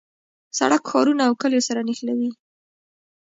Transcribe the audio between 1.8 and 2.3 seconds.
نښلوي.